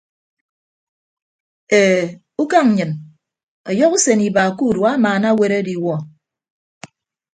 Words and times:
E 1.79 1.81
ukañ 2.41 2.65
nnyịn 2.69 2.91
ọyọhọ 3.69 3.93
usen 3.95 4.19
iba 4.27 4.43
ke 4.57 4.63
urua 4.69 4.89
amaana 4.95 5.27
aweere 5.31 5.55
adiwuọ. 5.61 5.95